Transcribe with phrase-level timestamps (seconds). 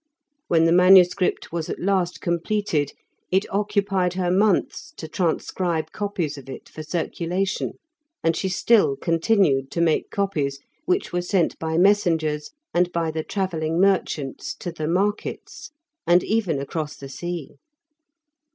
[0.47, 2.91] When the manuscript was at last completed
[3.29, 7.73] it occupied her months to transcribe copies of it for circulation;
[8.23, 13.21] and she still continued to make copies, which were sent by messengers and by the
[13.23, 15.69] travelling merchants to the markets,
[16.07, 17.57] and even across the sea.